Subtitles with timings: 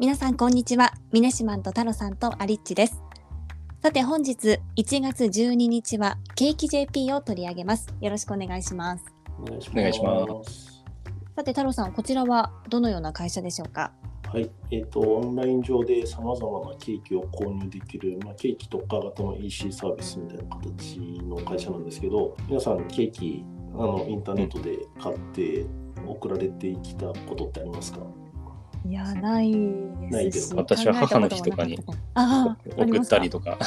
[0.00, 0.94] 皆さんこんにちは。
[1.10, 3.02] ミネシマンとタロさんとアリッチです。
[3.82, 7.88] さて本日1月12日はケーキ JP を取り上げます。
[8.00, 9.04] よろしくお願いします。
[9.40, 10.84] お願いしお願いします。
[11.34, 13.92] さて太郎さんこちらはどのような会社でしょうか？
[14.32, 23.44] はい、えっ、と、オンライン上でさまざまなケーキを購入できる、まあ、ケーキ特化型の EC サービスみたいな形の会社なんですけど、皆さんケーキ、
[23.74, 25.66] あの、インターネットで買って
[26.06, 28.00] 送られてきたことってありますか？
[28.86, 31.78] いやないないですですし私は母の日とかに
[32.76, 33.56] 送ったりとか。
[33.60, 33.66] あ、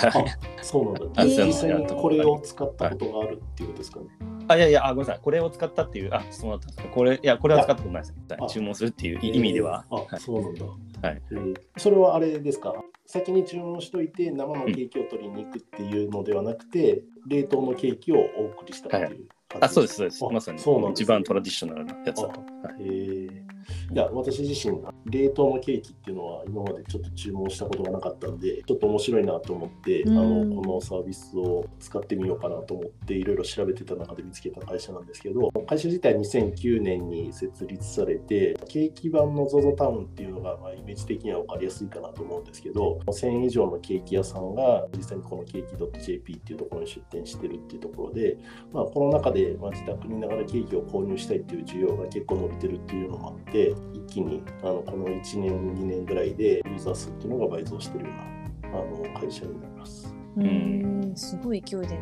[0.62, 1.22] そうなんだ。
[1.22, 4.06] あ実そうなんだ際にこれを使ったことがあるっていうことですかね。
[4.48, 5.20] あ、いやいや、あごめんなさい。
[5.22, 6.90] これを使ったっていう、あ、そうだったんですか。
[6.94, 8.16] これ、いや、これは使ったことないです。
[8.40, 9.86] あ注文するっていう意味では。
[9.92, 10.66] えーあ、はいそうなんだ。
[10.66, 12.74] はいえーそれはあれですか？
[13.06, 19.28] 先に注文しといて生のケーキを取りに行くっていうのではなくて、冷凍のケーキをお送りしたっていう感じ
[19.62, 20.26] あ、そうです、そうです。
[20.26, 22.30] あまさにそうなんです一番トラディショナルなやつだと。
[22.30, 22.40] はい
[22.80, 23.51] えー
[23.94, 30.18] や私自身冷凍のケーキっていうのは今までちょっと注文したことがなかったんでちょっと面白いなと思って、うん。
[30.18, 48.38] あのこのサービスを使ってみようかなと思っていろいろ調べてた中で見つけた会社なんですけど会社自体2009年に設立されてケーキ版の ZOZO タウンっていうのが、まあ、イメージ的には分かりやすいかなと思うんですけど1000以上のケーキ屋さんが実際にこのケーキ .jp っていうところに出店してるっていうところで
[48.74, 60.14] まあ、この中で、まあ、自宅にいながらケーキを購入したいっていう需要が結構伸びてるっていうのもあって一気にあのこの1年2年ぐらいでユーザー数っていうのが倍増してるようなあの会社になります。
[60.38, 62.00] うーんすごい勢いでね。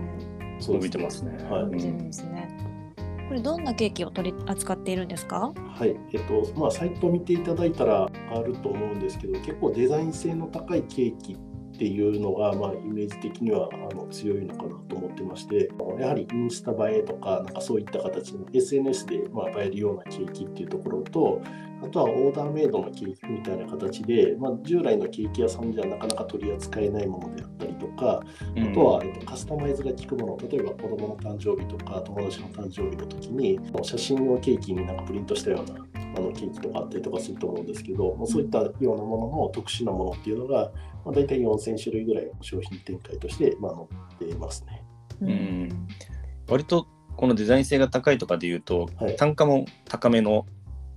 [0.60, 1.32] そう伸びてますね。
[1.50, 1.64] はい。
[1.64, 2.48] 伸びてるんですね、
[3.28, 5.54] これどんなケーキを取り扱っているんですか？
[5.56, 11.38] はい、えっと、まあ、サイトを見ていただいたらあると思うんですけど、結構デザイン性の高いケーキっ
[11.80, 21.42] ていうのが、まあ、イメージ的にはあの強いのかなと思ってまして、やはりインスタ映えとか、なんかそういった形の SNS でまあ映えるようなケーキっていうところと、
[21.82, 28.22] あとはオーダーメイドのケーキみたいな形で、まあ、従来のケーキ屋さんじゃなかなか取り扱えないものであったりとか、
[28.56, 40.72] うんあとは、えっと、カスタマイズが効くもの、例えば子供の誕生日とか友達の誕生日の時に、写真をケーキになんかプリントしたようなあのケーキとかあったりとかすると思うんですけど、まあそういったようなものの特殊なものっていうのが、
[41.06, 45.34] まあ、大体4000種類ぐらいの商品展開として、まあ、載っていますね。
[45.34, 45.88] ん
[46.48, 50.46] 割とこのデザイン性が高いとかで言うと、はい単価も高めの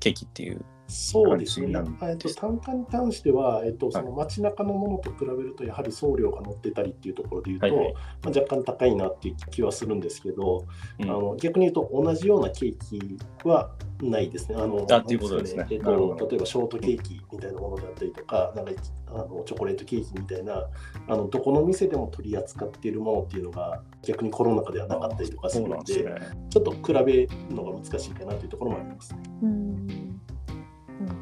[0.01, 0.65] ケーキっていう。
[0.93, 1.73] そうですね。
[2.03, 3.93] えっと、単価に関しては、えっと、はい。
[3.95, 7.95] その街中のものと比べると、やはり送料が乗ってたりっていうところで言うと、はいはい。
[7.95, 10.67] まあ、若干高いなっていう気はするんですけど、
[11.01, 11.11] うん。
[11.11, 13.71] あの逆に言うと同じようなケーキは
[14.03, 14.57] ないですね。
[14.59, 15.67] あのあっていうことですね。
[15.69, 18.73] 例えばショートケーキみたいなものであったりとか、なんか
[19.09, 20.67] あのチョコレートケーキみたいな
[21.09, 26.15] あの、どこの店でも取り扱っているものっていうのが逆にコロナ禍ではなかったりとかするので、ですね。
[26.51, 29.23] ちょっと比べるのが難しいかなというところもありますね。
[29.43, 29.72] うん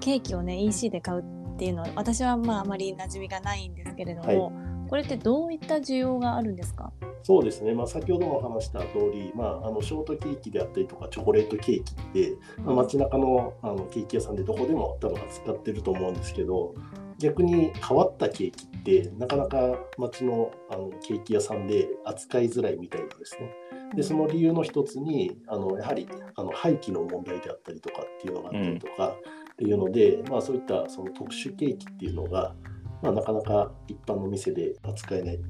[0.01, 4.53] ケーキをね EC で買うっていうのは私はまああまり馴染みがないんですけれども、
[4.89, 6.93] これってどういった需要があるんですか？
[7.23, 16.75] そうですね、まあ、先ほども話した通り、まあ、あのショートケーキであったりとか、チョコレートケーキって、まあ、街中のあのケーキ屋さんでどこでも多分扱ってると思うんですけど、
[17.19, 23.53] 逆に変わったケーキって、なかなか街のあのケーキ屋さんで扱いづらいみたいなんですね。
[23.95, 29.15] で、その理由の一つに、あのやはりあの廃棄の問題であったりとかっていうのがあったりとか、
[29.61, 32.55] っていうので、まあ、そういったその特殊ケーキっていうのが、
[33.03, 35.41] まあ、なかなか一般の店で扱えない。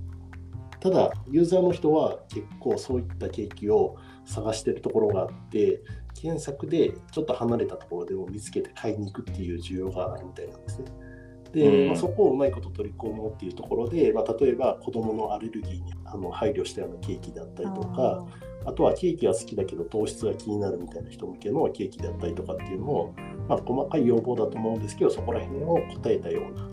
[0.80, 5.80] ただ、ユーザーの人は結構そういったケーキを探してるところがあって、
[6.20, 10.86] 検索でちょっと離れたところでも見つけて買いに行くっていう需要があるみたいなんですね。
[11.52, 11.88] で、うん。
[11.88, 18.26] まあ、そこをうまいこと取り込もうっていうところで、まあ、例えば子どものアレルギーにあの配慮したようなケーキであったりとか、
[18.66, 23.14] あとはケーキは好きだけど糖質が気になるみたいな人向けのケーキであったりとかっていうのを、
[23.48, 26.68] まあ、細かい要望だと思うんですけど、そこら辺を答えたような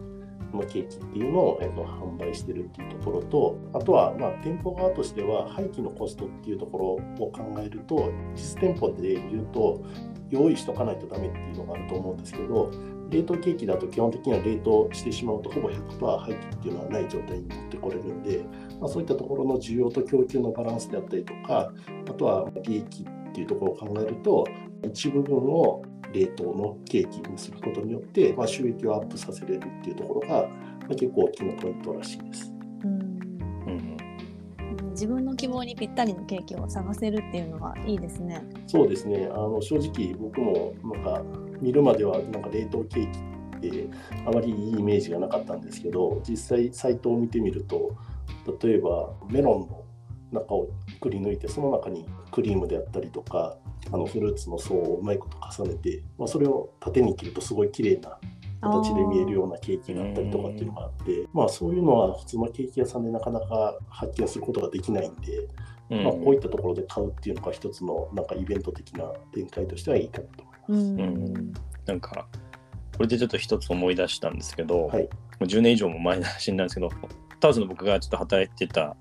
[0.52, 9.84] このケーキっていうのを、えっと、販売してるっていうところと、あとは、まあ、店舗側としては廃棄のコストっていうところを考えると、実店舗で言うと、
[10.30, 12.72] 用意しとかないとダメっていうのがあると思うんですけど、
[13.10, 18.44] 冷凍ケーキだと基本的には冷凍してしまうとほぼ100%廃棄っていうのはない状態に持ってこれるんで、
[18.80, 21.72] まあ、そういったところの需要と供給のバランスであったりとか、
[22.10, 24.46] あとは利益っていうところを考えると、
[24.84, 25.84] 一部分を
[26.14, 32.54] 冷凍のケーキにすることによって、まあ、収益をアップさせれるっていうところが、まあ、結構大きなポイントらしいです。
[32.84, 33.98] うんうん
[34.92, 38.44] 自分の希望にぴったりのケーキを探せるっていうのはいいですね。
[38.66, 41.24] そうですね、あの正直僕もなんか
[41.62, 43.20] 見るまではなんか冷凍ケーキ
[43.58, 43.90] って
[44.26, 47.96] あまりいいイメージがなかったんですけど、実際サイトを見てみると、
[48.62, 49.84] 例えばメロンの
[50.32, 50.70] 中を
[51.00, 53.58] くり抜いて、その中にクリームであったりとか、
[53.92, 58.20] あのフルーツの層をうまいこと重ねて、まあ、それを縦に切るとすごい綺麗な
[58.62, 65.48] 形で見えるようなケーキがあったりとかっていうのがあって、まあ、そういうのは普通のケーキ屋さんでなかなか発見することができないんで、
[65.92, 70.47] うんまあ、こういったところで買うっていうのが一つのなんかイベント的な展開としてはいいかなと。
[70.70, 71.54] うんうん。
[71.86, 72.28] なんか
[72.96, 75.04] これでちょっと一つ思い出したんですけど、はい。
[75.04, 75.10] も
[75.42, 76.90] う10年以上も前の話になるんですけど
[77.40, 78.96] タウスの僕がちょっと働いてた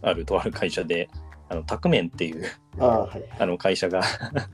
[0.00, 1.08] あるとある会社で
[1.48, 2.44] あのタクメンっていう
[2.78, 3.24] ああはい。
[3.38, 4.02] あの会社が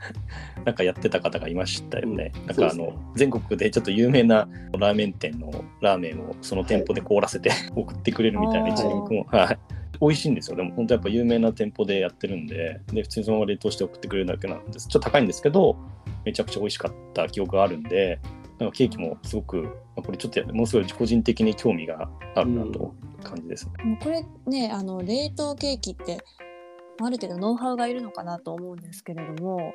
[0.65, 2.33] なんかやってた方がいましたよね。
[2.35, 2.47] うん。
[2.47, 9.59] なんかあの、全国でちょっと有名なラーメン店のラーメンをその店舗で凍らせて 送ってくれるみたいな一リンクも、はい、
[10.01, 10.57] 美味しいんですよ。
[10.57, 14.89] でも本当やっぱ有名な店舗でやってるんで、で普通にそのまま冷凍して送ってくれるだけなんです。
[14.89, 15.77] ちょっと高いんですけど、
[16.29, 18.21] めちゃくちゃ美味しかった記憶があるんで、
[18.59, 19.67] なんかケーキもすごく、
[19.97, 22.95] あこれちょっとものすごい個人的に興味があるなと
[23.25, 23.85] 感じですね。
[23.85, 26.23] もうこれねあの冷凍ケーキって
[27.01, 29.73] ある程度ノウハウがいるのかなと思うんですけれども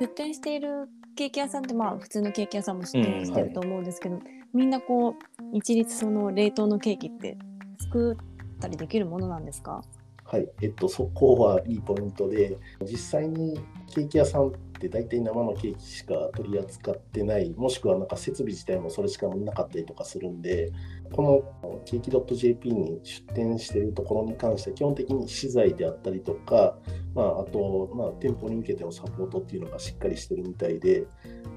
[0.00, 4.18] 出店しているケーキ屋さんってまあ普通のケーキ屋さんも出店してると思うんですけど、
[4.54, 5.12] みんなこう
[5.52, 7.36] 一律その冷凍のケーキって
[7.80, 8.16] 作っ
[8.60, 9.82] たりできるものなんですか？
[10.24, 13.60] はい、えっと、そこはいいポイントで、実際に
[13.94, 20.70] ケーキ屋さんって大体生のケーキしか取り扱ってない、もしくはなんか設備自体もそれしかなかったりとかするんで、
[21.12, 26.76] このケーキ .jp に出店しているところに関しては、基本的に資材であったりとか、
[27.14, 31.06] まあ、あと、まあ、店舗に向けてのサポートっていうのがしっかりしてるみたいで、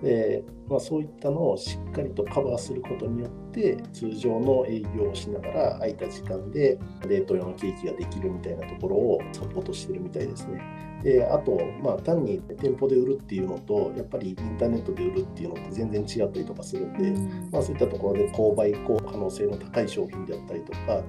[0.02, 10.62] でまあ、そういったのをしっかりとカバーすることによって、通常の営業をしながら空いた時間で冷凍用のケーキができるみたいなところをサポートしてるみたいですね。
[11.04, 21.04] であと、まあ、単に店舗で売るっていうのと、やっぱりインターネットで売るっていうのって全然違ったりとかするんで、まあ、そういったところで購買可能性の高い商品であったりとか、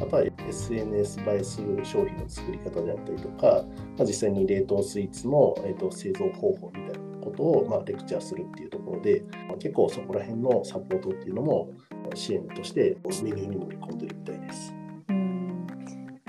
[0.00, 3.64] あとは SNS 映えする商品の作り方であったりとか、
[3.96, 11.70] まあ、実際に冷凍スイーツの、えー、と製造方法みたいなことを、まあ、レクチャーするっていうところで、まあ、結構そこら辺のサポートっていうのも
[12.14, 14.74] 支援としてメニューに盛り込んでるみたいです。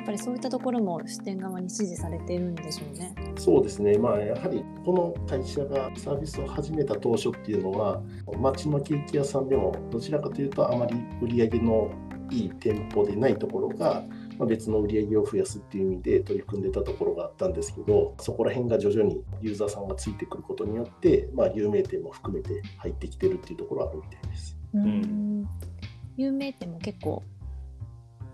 [0.07, 3.13] ぱりそういったところも支店側に支持されているんでしょうね。
[3.37, 8.01] そうですね、まあ、やはりこの会社がサービスを始めた当初っていうのは、
[8.39, 11.91] 町のケーキ屋さんでも、どちらかというと、あまり売り上げの
[12.31, 14.05] いい店舗でないところが、
[14.37, 24.57] まあ、別の売り上げを増やすっていう意味で取り組んでたところがあったんですけど、そこら辺が徐々にユーザーさんがついてくることによって、まあ、有名店も含めて入ってきてるっていうところはあるみたいです。
[24.73, 25.47] うん
[26.15, 27.23] 有名店も結構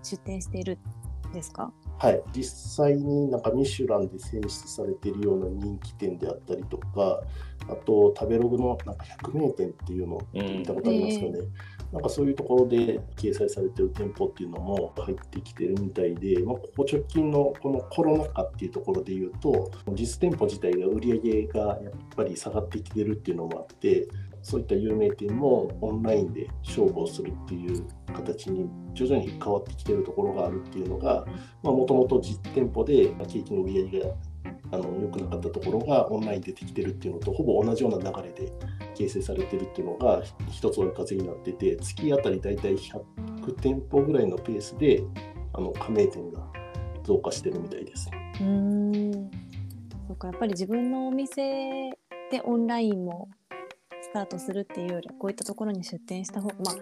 [0.03, 1.02] 出店しているん
[1.33, 1.74] ですか？
[1.97, 2.44] はい、実
[2.85, 7.21] 際になんかミシュランで選出されているような人気店であったりとか、
[7.69, 11.31] あと食べログのなんか100名店っていうのを見たことありますかね。
[11.91, 24.07] なんかそういうところで掲載されている店舗っていうのも入ってきてるみたいで、まあ、ここ直近のこのコロナ禍っていうところで言うと、実店舗自体が売り上げがやっぱり下がってきてるっていうのもあって、
[24.44, 31.25] そういった有名店もオンラインで勝負をするっていう形に徐々に変わってきてるところがあるっていうのが、
[31.63, 34.07] もともと実店舗でケーキの売り上げが
[34.74, 38.51] あの良くなかったところがオンラインでできてるっていうのとほぼ同じような流れで
[38.95, 45.04] 形成されてるっていうのが一つ追い風になってて月あたり大体100店舗ぐらいのペースで
[45.54, 46.42] あの加盟店が
[47.04, 48.10] 増加してるみたいです。
[48.42, 49.12] うん
[50.07, 51.92] そうかやっぱり自分のお店
[52.31, 53.30] でオンラインも
[54.13, 56.75] タートするっていうよりこういったところに出店した方がまあ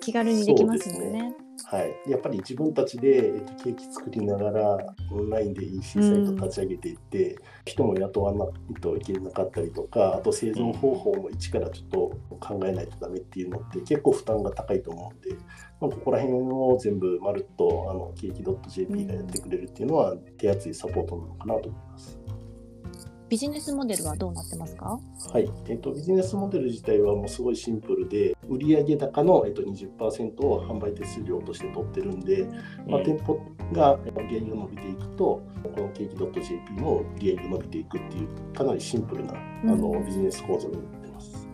[0.00, 1.34] 気軽にできますもんね。
[1.64, 15.34] はい、やっぱり自分たちで、えっと、ケーキ作りながらオンラインで EC サイト立ち上げていって、人も雇わないといけなかったりとかあと製造方法も一からちょっと考えないとダメっていうのって結構負担が高いと思うんで、
[15.80, 22.25] まあ、ここら辺を全部まるっとあのケーキ .jp がやってくれるっていうのは手厚いサポートなのかなと思います。
[23.28, 25.00] ビジネスモデルはどうなってますか？
[25.32, 25.50] はい。
[25.68, 32.48] えっと、ビジネスモデル自体はもうすごいシンプルで、売上高の、えっと、20%を販売手数料として取ってるんで、
[32.86, 33.40] まあ、店舗
[33.72, 41.48] が売上が伸びていくと、このケーキ .jp も売上が伸びていくっていう、かなりシンプルなあのうんビジネス構造になってます。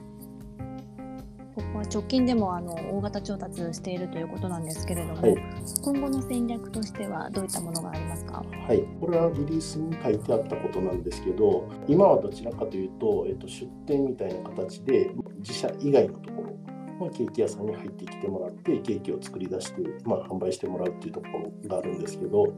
[1.54, 5.36] ここは直近でもあの大型調達しているということなんですけれども、はい。
[5.82, 8.38] 今後の戦略としてはどういったものがありますか？
[8.38, 16.56] はい、はいこれはリリースに書いてあったことなんですけど、今はどちらかというと、えっと、出店みたいな形で、自社以外のところ、
[17.00, 21.26] まあ、ケーキ屋さんに入ってきてもらって、ケーキを作り出して、まあ、販売してもらうっていうとこ
[21.62, 22.54] ろがあるんですけど、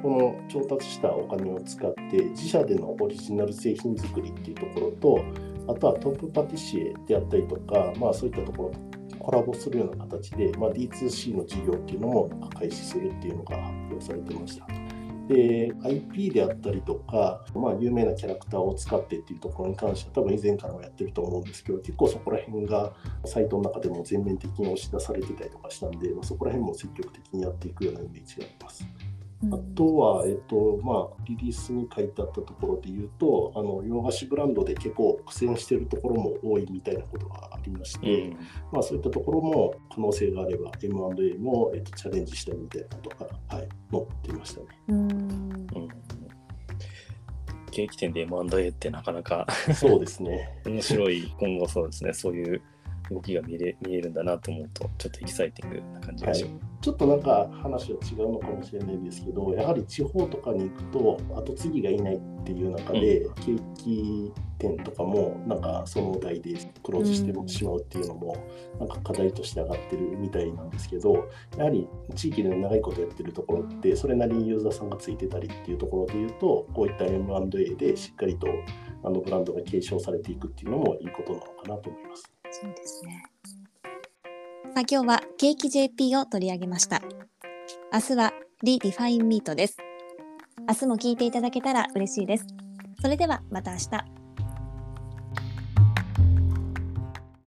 [0.00, 5.24] この調達したお金を使って、自社でのオリジナル製品作りっていうところと、
[5.66, 14.97] あとはトップパティシエであったりとか、まあ、そういったところとコラボするような形で、まあ、D2C の事業っていうのも開始するっていうのが発表されてました。
[15.28, 22.94] で IP であったりとか、まあ、有名なキャラクターを使ってっていうところに関しては多分以前からもやってると思うんですけど結構そこら辺が
[23.26, 28.86] サイトの中でも全面的に押し出されてたりとかしたんで、まあ、そこら辺も積極的にやっていくようなイメージがあります。
[29.52, 38.36] あとは、えっとまあ、リリースに書いてあったところで言うと、あの洋菓子ブランドで結構苦戦しているところも多いみたいなことがありまして、うん、
[38.72, 44.66] まあ、そういったところも可能性があれば M&A も、えっと、チャレンジしたいみたいなことが、はい、載っていましたね。
[44.88, 45.48] うん。
[47.70, 50.60] ケーキ店で M&A ってなかなか そうですね。
[50.66, 52.62] 面白い今後そうですねそういう
[53.10, 68.36] 動きが見れ見えるんだなと思うとちょっとエキサイティングな感じがします、はい、ちょっとなんか話は違うのかもしれないんですけどやはり地方とかに行くと後継ぎがいないっていう中で、うん、ケーキ店とかもなんかその代でクローズしてしまうっていうのも
[68.78, 78.48] なんか課題として上がってるみたいなんですけどやはり地域で長いことやってるところってそれなりにユーザーさんがついてたりっていうところで言うとこういった M&A でしっかりと
[79.04, 82.37] あのブランドが継承されていくっていうのもいいことなのかなと思います。
[82.50, 83.24] そうですね。
[84.74, 87.02] さあ今日はケーキ JP を取り上げました。
[87.92, 89.76] 明日は Redefine Meat です。
[90.68, 92.46] 明日も聞いていただけたら嬉しいです。
[93.00, 94.17] それではまた明日。